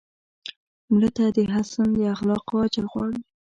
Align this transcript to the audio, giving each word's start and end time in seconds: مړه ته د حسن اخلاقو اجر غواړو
مړه 0.93 1.09
ته 1.17 1.25
د 1.35 1.39
حسن 1.53 1.89
اخلاقو 2.15 2.55
اجر 2.65 2.85
غواړو 2.91 3.19